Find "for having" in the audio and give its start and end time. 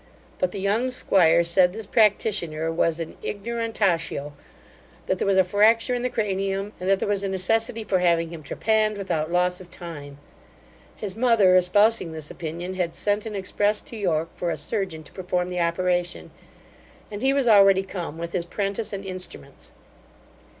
7.83-8.29